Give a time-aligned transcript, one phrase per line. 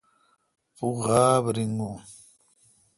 [0.75, 1.95] پو غاب ریگون۔